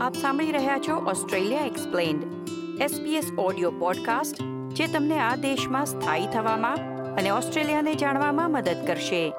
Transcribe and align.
આપ 0.00 0.14
સાંભળી 0.14 0.52
રહ્યા 0.52 0.78
છો 0.78 0.96
Australia 0.96 1.60
explained 1.60 2.48
SBS 2.80 3.34
audio 3.38 3.70
podcast 3.70 4.36
જે 4.74 4.86
તમને 4.86 5.18
આ 5.18 5.36
દેશમાં 5.36 5.86
સ્થાયી 5.86 6.26
થવામાં 6.26 6.76
અને 7.14 7.30
ઓસ્ટ્રેલિયાને 7.30 7.94
જાણવામાં 7.94 8.50
મદદ 8.50 8.76
કરશે. 8.86 9.32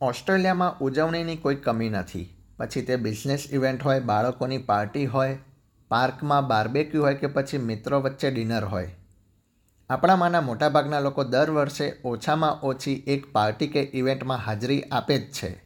ઓસ્ટ્રેલિયામાં 0.00 0.78
ઉજવણીની 0.78 1.36
કોઈ 1.36 1.54
કમી 1.54 1.88
નથી. 1.88 2.36
પછી 2.56 2.82
તે 2.82 2.96
બિઝનેસ 2.96 3.48
ઇવેન્ટ 3.52 3.82
હોય, 3.82 4.00
બાળકોની 4.00 4.58
પાર્ટી 4.58 5.06
હોય, 5.06 5.38
પાર્કમાં 5.88 6.46
બાર્બેક્યુ 6.46 7.02
હોય 7.02 7.14
કે 7.14 7.26
પછી 7.26 7.58
મિત્રો 7.58 8.00
વચ્ચે 8.00 8.30
ડિનર 8.30 8.64
હોય. 8.64 8.94
આપણામાંના 9.90 10.40
મોટાભાગના 10.40 11.00
લોકો 11.00 11.24
દર 11.24 11.50
વર્ષે 11.50 11.92
ઓછામાં 12.04 12.60
ઓછી 12.60 13.04
એક 13.06 13.32
પાર્ટી 13.32 13.66
કે 13.66 13.90
ઇવેન્ટમાં 13.94 14.38
હાજરી 14.38 14.82
આપે 14.82 15.18
જ 15.18 15.32
છે. 15.32 15.61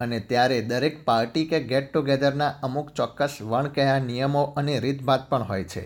અને 0.00 0.20
ત્યારે 0.20 0.62
દરેક 0.62 1.04
પાર્ટી 1.04 1.46
કે 1.46 1.60
ગેટ 1.62 1.92
ટુગેધરના 1.92 2.48
અમુક 2.62 2.90
ચોક્કસ 2.90 3.38
વણકયા 3.42 3.98
નિયમો 3.98 4.42
અને 4.42 4.78
રીતભાત 4.78 5.28
પણ 5.30 5.42
હોય 5.42 5.64
છે, 5.64 5.84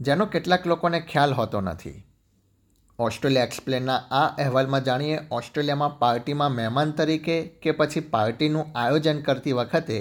જેનો 0.00 0.26
કેટલાક 0.26 0.66
લોકોને 0.66 1.00
ખ્યાલ 1.00 1.32
હોતો 1.32 1.60
નથી. 1.60 2.04
ઓસ્ટ્રેલિયા 2.98 3.44
એક્સપ્લેનના 3.44 3.96
આ 3.96 4.26
અહેવાલમાં 4.38 4.84
જાણીએ, 4.84 5.18
ઓસ્ટ્રેલિયામાં 5.30 5.98
પાર્ટીમાં 5.98 6.52
મહેમાન 6.52 6.90
તરીકે 6.90 7.42
કે 7.42 7.70
પછી 7.70 8.00
પાર્ટીનું 8.00 8.78
આયોજન 8.78 9.20
કરતી 9.20 9.52
વખતે 9.52 9.98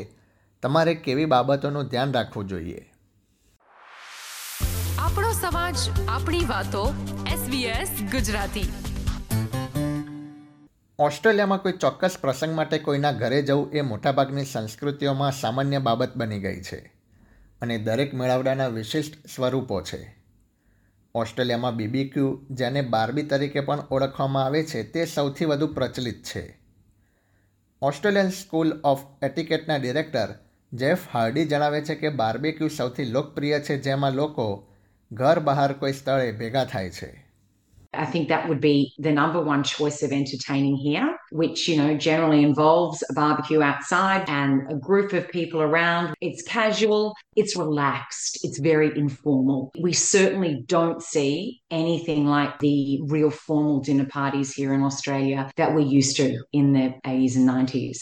તમારે 0.63 0.95
કેવી 0.95 1.25
બાબતોનું 1.25 1.83
ધ્યાન 1.83 2.13
રાખવું 2.13 2.47
જોઈએ? 2.47 2.93
આપણો 4.99 5.31
સમાજ, 5.31 5.75
આપણી 6.09 6.45
વાતો 6.45 6.93
એસબીએસ 7.33 7.89
ગુજરાતી. 8.11 8.69
ઓસ્ટ્રેલિયામાં 10.99 11.61
કોઈ 11.61 11.71
ચોક્કસ 11.71 12.17
પ્રસંગ 12.21 12.55
માટે 12.55 12.77
કોઈના 12.77 13.11
ઘરે 13.11 13.41
જવું 13.41 13.71
એ 13.71 13.81
મોટાભાગની 13.81 14.45
સંસ્કૃતિઓમાં 14.45 15.31
સામાન્ય 15.31 15.79
બાબત 15.79 16.17
બની 16.17 16.39
ગઈ 16.39 16.61
છે 16.61 16.77
અને 17.61 17.77
દરેક 17.77 18.13
મેળાવડાના 18.13 18.67
વિશિષ્ટ 18.67 19.27
સ્વરૂપો 19.35 19.81
છે. 19.81 20.15
ઓસ્ટ્રેલિયામાં 21.15 21.75
બીબીક્યુ 21.75 22.45
જેને 22.51 22.81
બાર્બી 22.81 23.23
તરીકે 23.23 23.59
પણ 23.59 23.79
ઓળખવામાં 23.79 24.45
આવે 24.45 24.63
છે 24.63 24.83
તે 24.83 25.05
સૌથી 25.05 25.45
વધુ 25.45 25.67
પ્રચલિત 25.67 26.23
છે. 26.23 26.57
ઓસ્ટ્રેલિયન 27.81 28.29
સ્કૂલ 28.29 28.81
ઓફ 28.83 28.99
એટિકેટના 29.23 29.75
ડિરેક્ટર 29.75 30.27
જેફ 30.73 30.99
હાર્ડી 31.13 31.45
જણાવે 31.45 31.81
છે 31.81 31.95
કે 31.95 32.09
બાર્બીક્યુ 32.09 32.67
સૌથી 32.67 33.05
લોકપ્રિય 33.05 33.59
છે 33.59 33.77
જેમાં 33.77 34.13
લોકો 34.13 34.67
ઘર 35.11 35.39
બહાર 35.39 35.73
કોઈ 35.73 35.93
સ્થળે 35.93 36.31
ભેગા 36.31 36.65
થાય 36.65 36.89
છે. 36.89 37.26
I 37.94 38.06
think 38.06 38.28
that 38.28 38.48
would 38.48 38.60
be 38.60 38.94
the 38.98 39.12
number 39.12 39.40
one 39.42 39.62
choice 39.62 40.02
of 40.02 40.12
entertaining 40.12 40.76
here, 40.76 41.18
which, 41.30 41.68
you 41.68 41.76
know, 41.76 41.94
generally 41.94 42.42
involves 42.42 43.04
a 43.10 43.12
barbecue 43.12 43.60
outside 43.60 44.24
and 44.28 44.72
a 44.72 44.76
group 44.76 45.12
of 45.12 45.28
people 45.28 45.60
around. 45.60 46.14
It's 46.22 46.42
casual, 46.42 47.14
it's 47.36 47.54
relaxed, 47.54 48.40
it's 48.44 48.58
very 48.60 48.96
informal. 48.96 49.72
We 49.78 49.92
certainly 49.92 50.64
don't 50.66 51.02
see 51.02 51.60
anything 51.70 52.26
like 52.26 52.58
the 52.60 53.02
real 53.02 53.30
formal 53.30 53.80
dinner 53.80 54.06
parties 54.06 54.54
here 54.54 54.72
in 54.72 54.82
Australia 54.82 55.50
that 55.56 55.74
we're 55.74 55.80
used 55.80 56.16
to 56.16 56.42
in 56.52 56.72
the 56.72 56.94
80s 57.04 57.36
and 57.36 57.46
90s. 57.48 58.00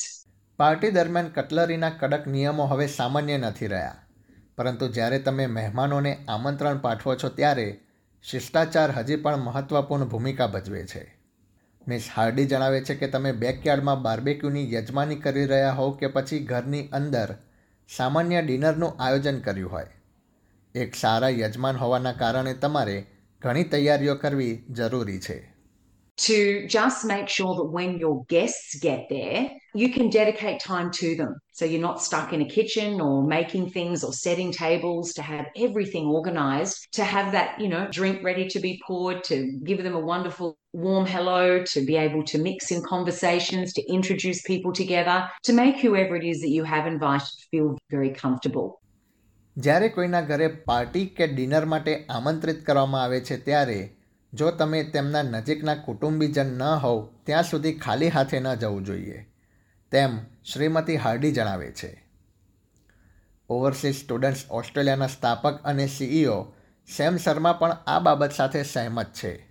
Party 0.56 0.88
દરમિયાન 0.90 1.28
કટલરીના 1.28 1.90
કડક 1.90 2.26
નિયમો 2.28 2.64
હવે 2.66 2.86
સામાન્ય 2.86 3.36
નથી 3.38 3.66
રહ્યા 3.66 3.92
પરંતુ 4.56 4.88
જ્યારે 4.96 5.18
તમે 5.18 5.46
મહેમાનોને 5.46 6.12
આમંત્રણ 6.28 6.78
પાઠવો 6.78 7.14
છો 7.14 7.28
ત્યારે 7.28 7.83
શિષ્ટાચાર 8.29 8.91
હજી 8.91 9.15
પણ 9.15 9.35
મહત્ત્વપૂર્ણ 9.37 10.05
ભૂમિકા 10.05 10.47
ભજવે 10.47 10.85
છે. 10.85 11.17
મિસ 11.87 12.09
હાર્ડી 12.15 12.45
જણાવે 12.45 12.81
છે 12.81 12.95
કે 12.95 13.07
તમે 13.07 13.31
બેકયાર્ડમાં 13.31 14.01
બાર્બેક્યુની 14.01 14.73
યજમાની 14.73 15.15
કરી 15.15 15.45
રહ્યા 15.45 15.71
હોવ 15.71 15.97
કે 15.97 16.07
પછી 16.07 16.39
ઘરની 16.39 16.89
અંદર 16.93 17.35
સામાન્ય 17.89 18.41
ડિનરનું 18.41 18.95
આયોજન 18.99 19.39
કર્યું 19.39 19.71
હોય. 19.71 19.87
એક 20.75 20.95
સારા 20.95 21.29
યજમાન 21.29 21.75
હોવાના 21.75 22.11
કારણે 22.11 22.53
તમારે 22.53 23.05
ઘણી 23.41 23.63
તૈયારીઓ 23.63 24.15
કરવી 24.15 24.65
જરૂરી 24.69 25.19
છે. 25.19 25.54
to 26.28 26.66
just 26.68 27.04
make 27.06 27.28
sure 27.28 27.54
that 27.54 27.64
when 27.64 27.98
your 27.98 28.24
guests 28.26 28.78
get 28.78 29.08
there, 29.08 29.50
you 29.74 29.90
can 29.90 30.10
dedicate 30.10 30.60
time 30.60 30.90
to 30.90 31.16
them. 31.16 31.34
So 31.52 31.64
you're 31.64 31.80
not 31.80 32.02
stuck 32.02 32.32
in 32.34 32.42
a 32.42 32.48
kitchen 32.48 33.00
or 33.00 33.26
making 33.26 33.70
things 33.70 34.04
or 34.04 34.12
setting 34.12 34.52
tables 34.52 35.12
to 35.14 35.22
have 35.22 35.46
everything 35.56 36.06
organized, 36.06 36.88
to 36.92 37.04
have 37.04 37.32
that, 37.32 37.58
you 37.60 37.68
know, 37.68 37.88
drink 37.90 38.22
ready 38.22 38.46
to 38.48 38.60
be 38.60 38.80
poured, 38.86 39.24
to 39.24 39.36
give 39.64 39.82
them 39.82 39.94
a 39.94 40.04
wonderful 40.12 40.58
warm 40.72 41.06
hello, 41.06 41.62
to 41.64 41.80
be 41.86 41.96
able 41.96 42.24
to 42.24 42.38
mix 42.38 42.70
in 42.70 42.82
conversations, 42.82 43.72
to 43.72 43.82
introduce 43.90 44.42
people 44.42 44.72
together, 44.72 45.28
to 45.44 45.52
make 45.52 45.78
whoever 45.78 46.16
it 46.16 46.24
is 46.24 46.40
that 46.42 46.50
you 46.50 46.64
have 46.64 46.86
invited 46.86 47.32
feel 47.50 47.78
very 47.90 48.12
comfortable. 48.22 48.68
જ્યારે 49.56 49.88
કોઈના 49.88 50.20
ઘરે 50.28 50.46
party 50.68 51.00
કે 51.16 51.26
dinner 51.36 51.64
માટે 51.70 51.94
આમંત્રિત 52.16 52.60
કરવામાં 52.66 53.00
આવે 53.02 53.18
છે 53.20 53.36
ત્યારે 53.46 53.80
જો 54.35 54.51
તમે 54.51 54.83
તેમના 54.83 55.21
નજીકના 55.21 55.75
કુટુંબીજન 55.75 56.45
ન 56.45 56.63
હોવ, 56.63 57.09
ત્યાં 57.23 57.43
સુધી 57.43 57.73
ખાલી 57.73 58.09
હાથે 58.09 58.39
ન 58.39 58.55
જવું 58.55 58.83
જોઈએ, 58.83 59.29
તેમ 59.91 60.19
શ્રીમતી 60.53 60.95
હાર્ડી 60.95 61.31
જણાવે 61.31 61.71
છે. 61.71 62.03
ઓવરસીઝ 63.49 64.03
સ્ટુડન્ટ્સ 64.03 64.45
ઓસ્ટ્રેલિયાના 64.51 65.07
સ્થાપક 65.07 65.61
અને 65.63 65.87
સીઈઓ 65.87 66.53
સેમ 66.97 67.17
શર્મા 67.17 67.53
પણ 67.53 67.71
આ 67.87 67.99
બાબત 67.99 68.31
સાથે 68.31 68.63
સહેમત 68.63 69.05
છે. 69.05 69.44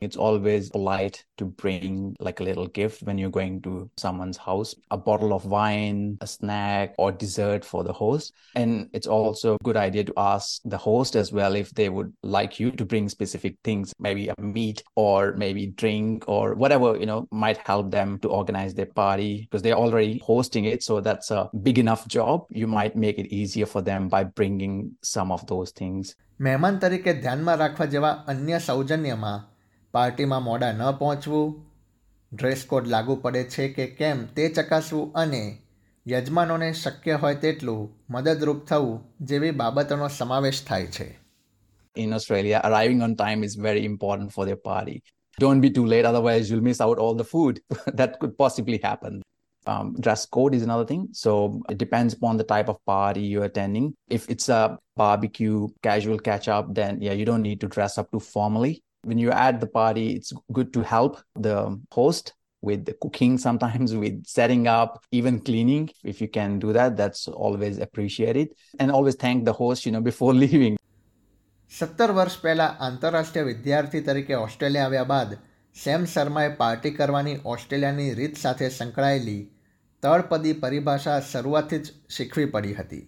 It's 0.00 0.16
always 0.16 0.68
polite 0.68 1.24
to 1.38 1.46
bring 1.46 2.14
like 2.20 2.40
a 2.40 2.44
little 2.44 2.66
gift 2.68 3.02
when 3.04 3.16
you're 3.16 3.30
going 3.30 3.62
to 3.62 3.90
someone's 3.96 4.36
house, 4.36 4.74
a 4.90 4.98
bottle 4.98 5.32
of 5.32 5.46
wine, 5.46 6.18
a 6.20 6.26
snack, 6.26 6.94
or 6.98 7.10
dessert 7.10 7.64
for 7.64 7.84
the 7.84 7.92
host. 7.92 8.34
And 8.54 8.90
it's 8.92 9.06
also 9.06 9.54
a 9.54 9.64
good 9.64 9.78
idea 9.78 10.04
to 10.04 10.12
ask 10.16 10.60
the 10.66 10.76
host 10.76 11.16
as 11.16 11.32
well 11.32 11.54
if 11.54 11.70
they 11.72 11.88
would 11.88 12.12
like 12.22 12.60
you 12.60 12.70
to 12.72 12.84
bring 12.84 13.08
specific 13.08 13.56
things, 13.64 13.94
maybe 13.98 14.28
a 14.28 14.34
meat 14.38 14.82
or 14.94 15.32
maybe 15.36 15.68
drink 15.68 16.28
or 16.28 16.54
whatever, 16.54 16.96
you 16.98 17.06
know, 17.06 17.26
might 17.30 17.56
help 17.58 17.90
them 17.90 18.18
to 18.18 18.28
organize 18.28 18.74
their 18.74 18.86
party 18.86 19.48
because 19.48 19.62
they're 19.62 19.80
already 19.84 20.18
hosting 20.18 20.66
it. 20.66 20.82
So 20.82 21.00
that's 21.00 21.30
a 21.30 21.48
big 21.62 21.78
enough 21.78 22.06
job. 22.08 22.44
You 22.50 22.66
might 22.66 22.94
make 22.94 23.18
it 23.18 23.32
easier 23.32 23.66
for 23.66 23.80
them 23.80 24.08
by 24.08 24.24
bringing 24.24 24.92
some 25.02 25.32
of 25.32 25.46
those 25.46 25.70
things. 25.70 26.14
મહેમાન 26.40 26.78
તરીકે 26.78 27.12
ધ્યાનમાં 27.12 27.58
રાખવા 27.58 27.84
જેવા 27.86 28.08
અન્ય 28.28 28.58
સૌજન્યમાં 28.58 29.34
પાર્ટીમાં 29.92 30.38
મોડા 30.38 30.72
ન 30.72 30.82
પહોંચવું 30.92 31.50
ડ્રેસ 32.32 32.62
કોડ 32.64 32.86
લાગુ 32.86 33.14
પડે 33.14 33.42
છે 33.44 33.68
કે 33.68 33.86
કેમ 33.86 34.26
તે 34.36 34.48
ચકાસવું 34.48 35.12
અને 35.14 35.42
યજમાનોને 36.06 36.72
શક્ય 36.72 37.14
હોય 37.14 37.34
તેટલું 37.34 37.82
મદદરૂપ 38.10 38.64
થવું 38.64 38.96
જેવી 39.20 39.50
બાબતોનો 39.50 40.08
સમાવેશ 40.08 40.62
થાય 40.64 40.86
છે 40.86 41.08
In 41.96 42.12
Australia, 42.12 42.60
arriving 42.64 43.02
on 43.02 43.12
time 43.16 43.44
is 43.44 43.54
very 43.54 43.84
important 43.84 44.32
for 44.32 44.44
their 44.44 44.56
party. 44.56 44.96
Don't 45.38 45.60
be 45.60 45.70
too 45.70 45.86
late, 45.86 46.04
otherwise, 46.04 46.50
you'll 46.50 46.60
miss 46.60 46.80
out 46.80 46.98
all 46.98 47.14
the 47.14 47.24
food. 47.24 47.60
that 48.00 48.18
could 48.20 48.36
possibly 48.36 48.78
happen. 48.82 49.22
Um, 49.66 49.94
dress 50.00 50.26
code 50.26 50.54
is 50.54 50.62
another 50.62 50.84
thing. 50.84 51.08
So 51.12 51.60
it 51.70 51.78
depends 51.78 52.14
upon 52.14 52.36
the 52.36 52.44
type 52.44 52.68
of 52.68 52.84
party 52.84 53.22
you're 53.22 53.44
attending. 53.44 53.86
If 54.08 54.28
it's 54.28 54.48
a 54.48 54.76
barbecue, 54.96 55.68
casual 55.82 56.18
catch 56.18 56.48
up, 56.48 56.74
then 56.74 57.00
yeah, 57.00 57.12
you 57.12 57.24
don't 57.24 57.42
need 57.42 57.60
to 57.60 57.68
dress 57.68 57.96
up 57.96 58.10
too 58.10 58.20
formally 58.20 58.74
when 59.04 59.18
you 59.18 59.30
add 59.30 59.60
the 59.60 59.66
party, 59.66 60.06
it's 60.16 60.32
good 60.52 60.72
to 60.72 60.82
help 60.82 61.18
the 61.40 61.58
host 61.92 62.32
with 62.62 62.84
the 62.84 62.94
cooking 62.94 63.38
sometimes 63.38 63.94
with 63.94 64.16
setting 64.26 64.66
up 64.68 64.92
even 65.12 65.40
cleaning 65.40 65.88
if 66.02 66.20
you 66.20 66.28
can 66.28 66.58
do 66.58 66.72
that 66.72 66.96
that's 66.96 67.28
always 67.44 67.78
appreciated 67.78 68.48
and 68.80 68.90
always 68.90 69.16
thank 69.16 69.44
the 69.44 69.52
host 69.52 69.86
you 69.86 69.92
know 69.92 70.04
before 70.10 70.32
leaving 70.34 70.76
સત્તર 71.72 72.10
વર્ષ 72.12 72.38
પહેલાં 72.42 72.76
આંતરરાષ્ટ્રીય 72.80 73.44
વિદ્યાર્થી 73.44 74.00
તરીકે 74.00 74.34
Australia 74.34 74.84
આવ્યા 74.84 75.04
બાદ 75.04 75.34
same 75.84 76.04
શર્માએ 76.04 76.48
party 76.48 76.90
કરવાની 76.90 77.36
ઓસ્ટ્રેલિયાની 77.44 78.14
રીત 78.14 78.36
સાથે 78.36 78.68
સંકળાયેલી 78.68 79.40
તળપદી 80.02 80.52
પરિભાષા 80.52 81.20
શરૂઆતથી 81.20 81.78
જ 81.78 81.92
શીખવી 82.10 82.44
પડી 82.44 82.74
હતી 82.74 83.02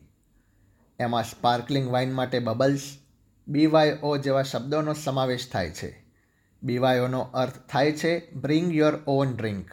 એમાં 1.00 1.24
સ્પાર્કલિંગ 1.24 1.90
વાઇન 1.92 2.12
માટે 2.12 2.38
બબલ્સ 2.38 2.86
બીવાયઓ 3.47 4.17
જેવા 4.17 4.43
શબ્દોનો 4.43 4.93
સમાવેશ 4.93 5.49
થાય 5.51 5.71
છે. 5.71 5.89
બીવાયોનો 6.63 7.19
અર્થ 7.19 7.59
થાય 7.69 7.91
છે 7.91 8.31
bring 8.33 8.75
your 8.75 8.99
own 9.07 9.35
drink 9.35 9.71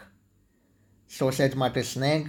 sausage 1.19 1.55
માટે 1.55 1.83
સ્નેક 1.83 2.27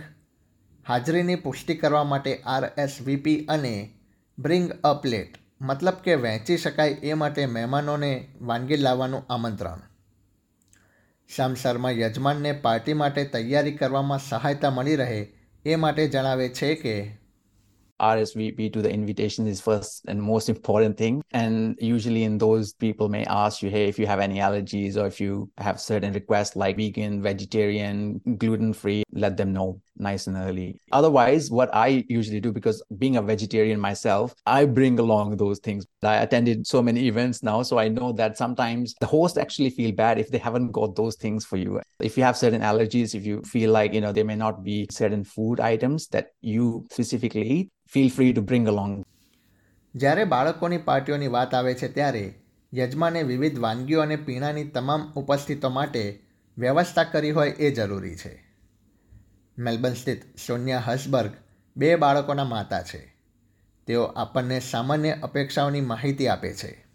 હાજરીની 0.87 1.35
પુષ્ટિ 1.35 1.75
કરવા 1.75 2.03
માટે 2.03 2.41
આર 2.45 2.71
એસ 2.77 2.97
વીપી 3.01 3.45
અને 3.45 3.93
બ્રિંગ 4.39 4.71
અ 4.83 4.93
પ્લેટ 4.93 5.37
મતલબ 5.61 5.93
કે 5.93 6.15
વહેંચી 6.15 6.57
શકાય 6.57 6.89
એ 6.89 7.13
માટે 7.13 7.45
મહેમાનોને 7.45 8.11
વાનગી 8.41 8.77
લાવવાનું 8.77 9.25
આમંત્રણ. 9.29 9.79
શામસરમાં 11.35 11.91
યજમાનને 11.91 12.51
પાર્ટી 12.51 12.93
માટે 12.93 13.23
તૈયારી 13.23 13.71
કરવામાં 13.71 14.19
સહાયતા 14.29 14.69
મળી 14.69 14.95
રહે 14.95 15.19
એ 15.65 15.75
માટે 15.75 16.07
જણાવે 16.07 16.49
છે 16.49 16.75
કે 16.75 16.95
RSVP 17.99 18.73
to 18.73 18.81
the 18.81 18.91
invitation 18.91 19.47
is 19.47 19.61
first 19.61 20.05
and 20.07 20.21
most 20.21 20.49
important 20.49 20.97
thing. 20.97 21.21
And 21.31 21.77
usually 21.79 22.23
in 22.23 22.37
those 22.37 22.73
people 22.73 23.09
may 23.09 23.25
ask 23.25 23.61
you, 23.61 23.69
hey, 23.69 23.87
if 23.87 23.99
you 23.99 24.07
have 24.07 24.19
any 24.19 24.39
allergies 24.39 24.97
or 24.97 25.07
if 25.07 25.19
you 25.19 25.49
have 25.57 25.79
certain 25.79 26.13
requests 26.13 26.55
like 26.55 26.77
vegan, 26.77 27.21
vegetarian, 27.21 28.21
gluten 28.37 28.73
free, 28.73 29.03
let 29.11 29.37
them 29.37 29.53
know 29.53 29.81
nice 29.97 30.27
and 30.27 30.37
early. 30.37 30.79
Otherwise, 30.91 31.51
what 31.51 31.73
I 31.75 32.05
usually 32.07 32.39
do, 32.39 32.51
because 32.51 32.81
being 32.97 33.17
a 33.17 33.21
vegetarian 33.21 33.79
myself, 33.79 34.33
I 34.45 34.65
bring 34.65 34.97
along 34.97 35.37
those 35.37 35.59
things. 35.59 35.85
I 36.01 36.15
attended 36.17 36.65
so 36.65 36.81
many 36.81 37.07
events 37.07 37.43
now, 37.43 37.61
so 37.63 37.77
I 37.77 37.89
know 37.89 38.13
that 38.13 38.37
sometimes 38.37 38.95
the 38.99 39.07
host 39.07 39.37
actually 39.37 39.71
feel 39.71 39.91
bad 39.91 40.17
if 40.17 40.29
they 40.29 40.37
haven't 40.37 40.71
got 40.71 40.95
those 40.95 41.15
things 41.15 41.45
for 41.45 41.57
you. 41.57 41.81
If 41.99 42.17
you 42.17 42.23
have 42.23 42.37
certain 42.37 42.61
allergies, 42.61 43.13
if 43.13 43.25
you 43.25 43.41
feel 43.43 43.71
like, 43.71 43.93
you 43.93 44.01
know, 44.01 44.13
there 44.13 44.25
may 44.25 44.35
not 44.35 44.63
be 44.63 44.87
certain 44.89 45.23
food 45.23 45.59
items 45.59 46.07
that 46.07 46.29
you 46.41 46.87
specifically 46.91 47.47
eat, 47.47 47.71
feel 47.95 48.09
free 48.09 48.33
to 48.33 48.41
bring 48.41 48.67
along 48.67 49.05
જ્યારે 49.95 50.23
બાળકોની 50.23 50.77
પાર્ટીઓની 50.77 51.27
વાત 51.27 51.53
આવે 51.53 51.73
છે 51.73 51.93
ત્યારે 51.93 52.33
યજમાને 52.73 53.23
વિવિધ 53.23 53.59
વાનગીઓ 53.59 54.01
અને 54.01 54.15
પીણાની 54.15 54.63
તમામ 54.63 55.11
ઉપસ્થિતો 55.15 55.69
માટે 55.69 56.19
વ્યવસ્થા 56.57 57.03
કરી 57.03 57.31
હોય 57.31 57.49
એ 57.49 57.71
જરૂરી 57.71 58.15
છે. 58.15 58.43
મેલબર્ન 59.57 59.93
સ્થિત 59.93 60.37
સોનિયા 60.47 60.79
હસબર્ગ 60.79 61.31
બે 61.77 61.95
બાળકોના 61.95 62.43
માતા 62.43 62.81
છે. 62.81 63.13
તેઓ 63.87 64.03
આપણને 64.03 64.59
સામાન્ય 64.59 65.11
અપેક્ષાઓની 65.11 65.81
માહિતી 65.81 66.27
આપે 66.27 66.53
છે. 66.53 66.89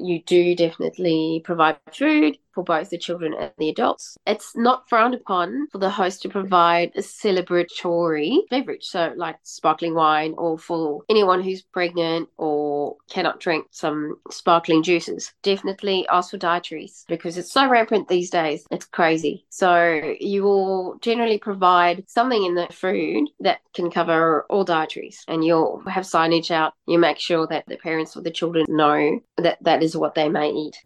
You 0.00 0.16
do 0.16 0.54
definitely 0.54 1.42
provide 1.48 1.74
food. 1.74 2.34
For 2.52 2.64
both 2.64 2.90
the 2.90 2.98
children 2.98 3.34
and 3.34 3.52
the 3.58 3.68
adults. 3.68 4.16
It's 4.26 4.56
not 4.56 4.88
frowned 4.88 5.14
upon 5.14 5.68
for 5.70 5.78
the 5.78 5.90
host 5.90 6.22
to 6.22 6.28
provide 6.28 6.92
a 6.94 7.00
celebratory 7.00 8.38
beverage, 8.50 8.84
so 8.84 9.12
like 9.16 9.36
sparkling 9.42 9.94
wine, 9.94 10.34
or 10.36 10.58
for 10.58 11.02
anyone 11.08 11.42
who's 11.42 11.62
pregnant 11.62 12.28
or 12.36 12.96
cannot 13.10 13.40
drink 13.40 13.66
some 13.70 14.16
sparkling 14.30 14.82
juices. 14.82 15.32
Definitely 15.42 16.06
ask 16.08 16.30
for 16.30 16.38
dietaries 16.38 17.04
because 17.08 17.38
it's 17.38 17.52
so 17.52 17.68
rampant 17.68 18.08
these 18.08 18.30
days. 18.30 18.66
It's 18.70 18.86
crazy. 18.86 19.44
So 19.50 20.14
you 20.20 20.42
will 20.42 20.98
generally 21.00 21.38
provide 21.38 22.04
something 22.08 22.44
in 22.44 22.54
the 22.54 22.68
food 22.72 23.28
that 23.40 23.60
can 23.74 23.90
cover 23.90 24.44
all 24.50 24.64
dietaries, 24.64 25.24
and 25.28 25.44
you'll 25.44 25.82
have 25.88 26.04
signage 26.04 26.50
out. 26.50 26.74
You 26.86 26.98
make 26.98 27.18
sure 27.18 27.46
that 27.46 27.66
the 27.66 27.76
parents 27.76 28.16
or 28.16 28.22
the 28.22 28.30
children 28.30 28.66
know 28.68 29.20
that 29.36 29.58
that 29.62 29.82
is 29.82 29.96
what 29.96 30.14
they 30.14 30.28
may 30.28 30.50
eat. 30.50 30.76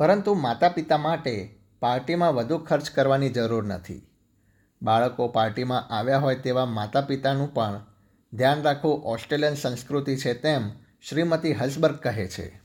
પરંતુ 0.00 0.34
માતા 0.34 0.68
પિતા 0.68 0.96
માટે 0.96 1.58
પાર્ટીમાં 1.80 2.34
વધુ 2.34 2.58
ખર્ચ 2.58 2.90
કરવાની 2.90 3.28
જરૂર 3.28 3.64
નથી. 3.64 4.02
બાળકો 4.82 5.28
પાર્ટીમાં 5.28 5.88
આવ્યા 5.88 6.18
હોય 6.18 6.36
તેવા 6.36 6.64
માતા 6.66 7.00
પિતાનું 7.00 7.54
પણ 7.54 7.86
ધ્યાન 8.32 8.62
રાખવું 8.62 9.02
ઓસ્ટ્રેલિયન 9.02 9.54
સંસ્કૃતિ 9.54 10.16
છે 10.16 10.34
તેમ 10.34 10.70
શ્રીમતી 11.08 11.52
હસબર્ગ 11.52 11.94
કહે 11.94 12.28
છે. 12.28 12.60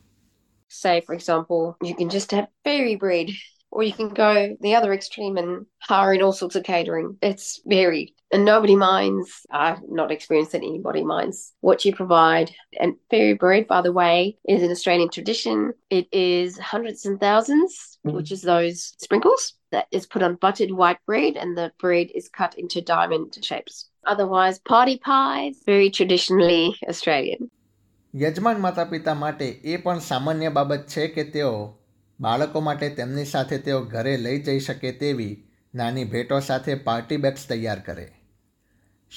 Say, 0.86 1.00
for 1.00 1.16
example, 1.16 1.90
you 1.90 2.02
can 2.02 2.10
just 2.10 2.34
have 2.34 2.48
fairy 2.68 2.96
bread. 2.96 3.26
or 3.75 3.83
you 3.83 3.93
can 3.93 4.09
go 4.09 4.57
the 4.61 4.75
other 4.75 4.93
extreme 4.93 5.37
and 5.37 5.67
hire 5.79 6.15
in 6.15 6.23
all 6.23 6.33
sorts 6.33 6.57
of 6.57 6.65
catering. 6.65 7.17
It's 7.23 7.61
varied. 7.67 8.13
And 8.33 8.45
nobody 8.45 8.77
minds. 8.77 9.47
I've 9.51 9.81
not 9.89 10.13
experienced 10.13 10.53
that 10.53 10.59
anybody 10.59 11.05
minds 11.05 11.53
what 11.61 11.85
you 11.85 11.95
provide. 11.95 12.53
And 12.79 12.95
fairy 13.11 13.35
bread, 13.35 13.67
by 13.67 13.83
the 13.83 13.93
way, 13.93 14.39
is 14.49 14.63
an 14.63 14.71
Australian 14.71 15.11
tradition. 15.11 15.73
It 15.89 16.07
is 16.13 16.59
hundreds 16.59 17.07
and 17.07 17.19
1000s 17.19 17.91
mm-hmm. 18.07 18.17
which 18.17 18.33
is 18.33 18.43
those 18.43 18.95
sprinkles 18.99 19.55
that 19.73 19.87
is 19.91 20.07
put 20.07 20.23
on 20.23 20.37
buttered 20.37 20.71
white 20.73 20.99
bread, 21.07 21.37
and 21.37 21.57
the 21.57 21.73
bread 21.79 22.09
is 22.15 22.29
cut 22.29 22.59
into 22.59 22.81
diamond 22.81 23.37
shapes. 23.43 23.89
Otherwise, 24.07 24.59
party 24.61 24.99
pies, 24.99 25.63
very 25.67 25.91
traditionally 25.91 26.77
Australian. 26.89 27.51
યજમાન 28.21 28.61
માતા 28.61 28.85
પિતા 28.85 29.15
માટે 29.15 29.49
એ 29.65 29.77
પણ 29.77 29.99
સામાન્ય 29.99 30.49
બાબત 30.49 30.87
છે 30.87 31.09
કે 31.09 31.25
તેઓ 31.25 31.53
બાળકો 32.20 32.60
માટે 32.60 32.90
તેમની 32.90 33.26
સાથે 33.26 33.58
તેઓ 33.58 33.82
ઘરે 33.82 34.18
લઈ 34.18 34.40
જઈ 34.40 34.60
શકે 34.60 34.92
તેવી 34.92 35.44
નાની 35.76 36.04
ભેટો 36.04 36.40
સાથે 36.40 36.76
પાર્ટી 36.76 37.18
બેગ્સ 37.18 37.48
તૈયાર 37.48 37.80
કરે. 37.80 38.12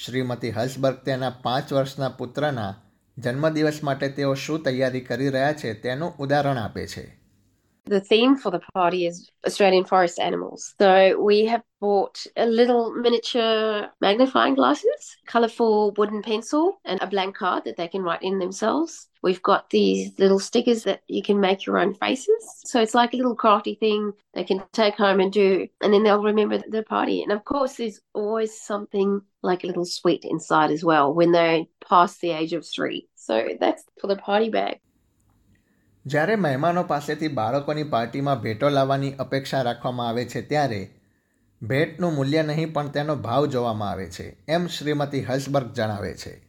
શ્રીમતી 0.05 0.51
હર્ષબર્ગ 0.51 0.95
તેના 0.95 1.29
પાંચ 1.29 1.73
વર્ષના 1.73 2.09
પુત્રના 2.09 2.81
જન્મદિવસ 3.17 3.79
માટે 3.83 4.09
તેઓ 4.09 4.33
શું 4.33 4.63
તૈયારી 4.63 5.01
કરી 5.01 5.29
રહ્યા 5.29 5.53
છે 5.53 5.73
તેનું 5.73 6.17
ઉદાહરણ 6.17 6.57
આપે 6.57 6.87
છે. 6.87 7.18
The 7.85 8.01
theme 8.01 8.37
for 8.37 8.51
the 8.51 8.61
party 8.73 9.07
is 9.07 9.31
Australian 9.45 9.85
forest 9.85 10.19
animals. 10.19 10.75
So 10.79 11.19
we 11.21 11.45
have 11.45 11.63
bought 11.79 12.25
a 12.35 12.45
little 12.45 12.93
miniature 12.93 13.89
magnifying 14.01 14.55
glasses, 14.55 15.17
colourful 15.25 15.93
wooden 15.97 16.21
pencil, 16.21 16.79
and 16.85 17.01
a 17.01 17.07
blank 17.07 17.35
card 17.35 17.63
that 17.63 17.77
they 17.77 17.87
can 17.87 18.03
write 18.03 18.21
in 18.21 18.37
themselves. 18.37 19.07
We've 19.21 19.41
got 19.41 19.69
these 19.69 20.17
little 20.17 20.39
stickers 20.39 20.83
that 20.83 21.01
you 21.07 21.21
can 21.23 21.39
make 21.39 21.65
your 21.65 21.77
own 21.77 21.93
faces. 21.93 22.61
So 22.65 22.81
it's 22.81 22.95
like 22.95 23.13
a 23.13 23.17
little 23.17 23.35
crafty 23.35 23.75
thing 23.75 24.13
they 24.33 24.43
can 24.43 24.63
take 24.71 24.95
home 24.95 25.19
and 25.19 25.31
do, 25.31 25.67
and 25.81 25.93
then 25.93 26.03
they'll 26.03 26.23
remember 26.23 26.59
the 26.59 26.83
party. 26.83 27.23
And 27.23 27.31
of 27.31 27.43
course, 27.43 27.75
there's 27.75 27.99
always 28.13 28.59
something 28.59 29.21
like 29.41 29.63
a 29.63 29.67
little 29.67 29.85
sweet 29.85 30.25
inside 30.25 30.71
as 30.71 30.83
well 30.83 31.13
when 31.13 31.31
they 31.31 31.69
pass 31.87 32.17
the 32.17 32.31
age 32.31 32.53
of 32.53 32.65
three. 32.65 33.07
So 33.15 33.49
that's 33.59 33.83
for 33.99 34.07
the 34.07 34.15
party 34.15 34.49
bag. 34.49 34.79
જ્યારે 36.05 36.35
મહેમાનો 36.35 36.83
પાસેથી 36.83 37.27
બાળકોની 37.27 37.83
પાર્ટીમાં 37.83 38.41
ભેટો 38.41 38.69
લાવવાની 38.69 39.11
અપેક્ષા 39.11 39.61
રાખવામાં 39.61 40.09
આવે 40.09 40.25
છે 40.25 40.41
ત્યારે 40.41 40.89
ભેટનું 41.61 42.13
મૂલ્ય 42.13 42.43
નહીં 42.43 42.73
પણ 42.73 42.89
તેનો 42.89 43.15
ભાવ 43.15 43.45
જોવામાં 43.45 43.91
આવે 43.91 44.09
છે, 44.09 44.37
એમ 44.47 44.67
શ્રીમતી 44.67 45.25
હર્ષબર્ગ 45.25 45.73
જણાવે 45.73 46.13
છે. 46.13 46.41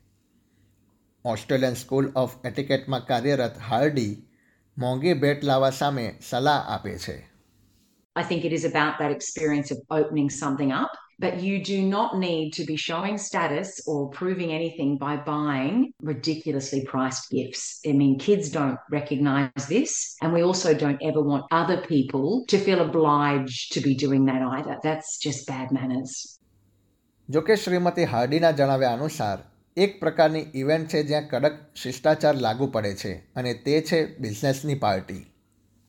ઓસ્ટ્રેલિયન 1.25 1.75
સ્કૂલ 1.75 2.12
ઓફ 2.17 2.47
એટિકેટમાં 2.47 3.06
કાર્યરત 3.06 3.58
હાર્ડી 3.58 4.26
મોંઘી 4.79 5.12
ભેટ 5.12 5.44
લાવવા 5.44 5.70
સામે 5.70 6.19
સલાહ 6.29 6.64
આપે 6.69 6.99
છે. 6.99 7.31
I 8.17 8.23
think 8.23 8.44
it 8.44 8.53
is 8.53 8.64
about 8.64 8.94
that 9.00 9.12
experience 9.17 9.70
of 9.70 9.79
opening 10.00 10.29
something 10.29 10.73
up 10.73 11.00
But 11.20 11.43
you 11.43 11.62
do 11.62 11.78
not 11.82 12.17
need 12.19 12.52
to 12.58 12.64
be 12.64 12.76
showing 12.76 13.19
status 13.19 13.70
or 13.87 14.08
proving 14.11 14.52
anything 14.52 14.96
by 14.96 15.17
buying 15.19 15.93
ridiculously 16.02 16.81
priced 16.87 17.31
gifts. 17.31 17.64
I 17.87 17.93
mean, 17.93 18.19
kids 18.19 18.49
don't 18.50 18.78
recognize 18.90 19.67
this. 19.69 20.17
And 20.22 20.32
we 20.32 20.43
also 20.43 20.72
don't 20.75 21.02
ever 21.02 21.22
want 21.22 21.44
other 21.52 21.78
people 21.93 22.44
to 22.49 22.58
feel 22.58 22.81
obliged 22.81 23.72
to 23.75 23.81
be 23.81 23.94
doing 23.94 24.25
that 24.31 24.43
either. 24.56 24.78
That's 24.82 25.19
just 25.19 25.46
bad 25.46 25.78
manners. 25.78 26.12
જોકે 27.28 27.56
શ્રીમતી 27.56 28.05
હાર્ડીના 28.05 28.50
જણાવ્યા 28.50 28.93
અનુસાર 28.93 29.38
એક 29.76 29.93
પ્રકારની 30.00 30.40
event 30.55 30.88
છે 30.88 31.02
જ્યાં 31.02 31.28
કડક 31.28 31.52
શિષ્ટાચાર 31.82 32.37
લાગુ 32.46 32.67
પડે 32.67 32.94
છે 32.94 33.12
અને 33.37 33.52
તે 33.67 33.76
છે 33.82 34.00
બિઝનેસની 34.19 34.75
party 34.75 35.20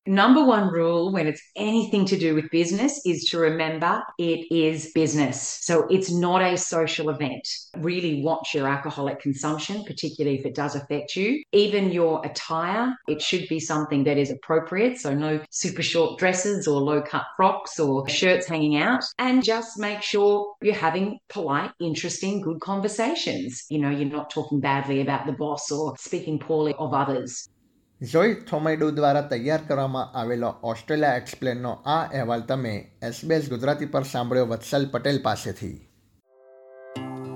Number 0.08 0.44
one 0.44 0.70
rule 0.74 1.12
when 1.12 1.28
it's 1.28 1.44
anything 1.56 2.06
to 2.06 2.18
do 2.18 2.34
with 2.34 2.50
business 2.50 3.00
is 3.06 3.26
to 3.26 3.38
remember 3.38 4.02
it 4.18 4.52
is 4.52 4.92
business. 4.94 5.60
So 5.62 5.86
it's 5.90 6.12
not 6.12 6.42
a 6.42 6.58
social 6.58 7.12
event. 7.12 7.48
Really 7.78 8.24
watch 8.24 8.56
your 8.56 8.68
alcoholic 8.68 9.20
consumption, 9.20 9.84
particularly 9.84 10.40
if 10.40 10.46
it 10.48 10.56
does 10.56 10.76
affect 10.76 11.16
you. 11.16 11.44
Even 11.52 11.92
your 11.92 12.26
attire, 12.26 12.96
it 13.08 13.22
should 13.22 13.48
be 13.48 13.60
something 13.60 14.04
that 14.06 14.18
is 14.18 14.32
appropriate. 14.32 14.98
So 14.98 15.14
no 15.14 15.40
super 15.52 15.84
short 15.84 16.18
dresses 16.18 16.68
or 16.68 16.82
low 16.82 17.04
cut 17.04 17.26
frocks 17.38 17.80
or 17.80 18.10
shirts 18.10 18.48
hanging 18.48 18.78
out. 18.78 19.04
And 19.20 19.44
just 19.44 19.78
make 19.78 20.02
sure 20.02 20.56
you're 20.64 20.74
having 20.74 21.20
polite, 21.30 21.74
interesting, 21.80 22.42
good 22.42 22.60
conversations. 22.60 23.66
You 23.70 23.78
know, 23.78 23.92
you're 23.92 24.10
not 24.10 24.32
talking 24.32 24.60
badly 24.62 25.02
about 25.02 25.28
the 25.28 25.34
boss 25.34 25.72
or 25.72 25.96
speaking 26.00 26.40
poorly 26.40 26.74
of 26.80 26.92
others. 26.92 27.48
જોઈ 28.02 28.34
થોમાઇડો 28.34 28.92
દ્વારા 28.92 29.22
તૈયાર 29.22 29.60
કરવામાં 29.68 30.18
આવેલો 30.18 30.54
Australia 30.64 31.14
એક્સપ્લેનનો 31.14 31.72
આ 31.72 32.06
અહેવાલ 32.06 32.42
તમે 32.42 32.92
SBS 33.04 33.50
Gujarati 33.50 33.86
પર 33.86 34.04
સાંભળ્યો 34.04 34.46
વત્સલ 34.46 34.88
પટેલ 34.92 35.20
પાસેથી. 35.24 35.90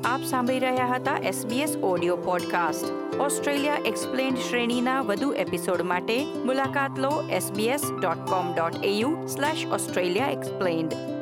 આપ 0.05 0.22
સાંભળી 0.22 0.60
રહ્યા 0.60 0.88
હતા 0.95 1.17
SBS 1.17 1.75
audio 1.75 2.17
podcast 2.17 3.15
Australia 3.19 3.77
explained 3.86 4.38
શ્રેણીના 4.38 5.01
વધુ 5.01 5.31
એપિસોડ 5.31 5.81
માટે 5.81 6.25
મુલાકાત 6.45 7.00
લો 7.00 7.24
SBS 7.31 7.91
dot 8.01 8.17
com 8.17 8.55
dot 8.55 8.86
AU 8.86 9.25
slash 9.25 9.65
Australia 9.65 10.27
explained 10.27 11.14